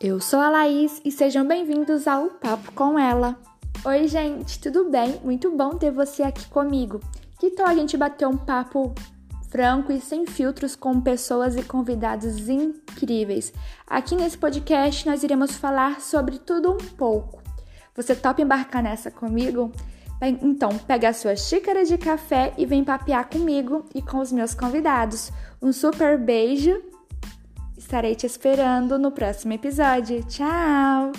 Eu 0.00 0.20
sou 0.20 0.38
a 0.38 0.48
Laís 0.48 1.00
e 1.04 1.10
sejam 1.10 1.44
bem-vindos 1.44 2.06
ao 2.06 2.26
Papo 2.26 2.70
com 2.70 2.96
ela. 2.96 3.36
Oi, 3.84 4.06
gente, 4.06 4.60
tudo 4.60 4.88
bem? 4.88 5.18
Muito 5.24 5.50
bom 5.50 5.70
ter 5.70 5.90
você 5.90 6.22
aqui 6.22 6.46
comigo. 6.46 7.00
Que 7.40 7.50
tal 7.50 7.66
a 7.66 7.74
gente 7.74 7.96
bater 7.96 8.28
um 8.28 8.36
papo 8.36 8.94
franco 9.50 9.90
e 9.90 10.00
sem 10.00 10.24
filtros 10.24 10.76
com 10.76 11.00
pessoas 11.00 11.56
e 11.56 11.64
convidados 11.64 12.48
incríveis? 12.48 13.52
Aqui 13.88 14.14
nesse 14.14 14.38
podcast 14.38 15.04
nós 15.04 15.24
iremos 15.24 15.56
falar 15.56 16.00
sobre 16.00 16.38
tudo 16.38 16.70
um 16.70 16.76
pouco. 16.76 17.42
Você 17.96 18.14
topa 18.14 18.40
embarcar 18.40 18.84
nessa 18.84 19.10
comigo? 19.10 19.72
Então, 20.22 20.78
pega 20.78 21.08
a 21.08 21.12
sua 21.12 21.34
xícara 21.34 21.84
de 21.84 21.98
café 21.98 22.54
e 22.56 22.64
vem 22.64 22.84
papear 22.84 23.28
comigo 23.28 23.84
e 23.92 24.00
com 24.00 24.18
os 24.18 24.30
meus 24.30 24.54
convidados. 24.54 25.32
Um 25.60 25.72
super 25.72 26.16
beijo 26.16 26.80
Estarei 27.88 28.14
te 28.14 28.26
esperando 28.26 28.98
no 28.98 29.10
próximo 29.10 29.54
episódio. 29.54 30.22
Tchau! 30.26 31.10